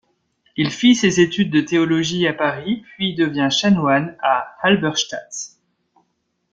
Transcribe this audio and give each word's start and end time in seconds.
Il 0.57 0.71
fit 0.71 0.95
ses 0.95 1.19
études 1.19 1.51
de 1.51 1.61
théologie 1.61 2.25
à 2.25 2.33
Paris, 2.33 2.83
puis 2.97 3.13
devint 3.13 3.51
chanoine 3.51 4.17
à 4.19 4.57
Halberstadt. 4.63 5.51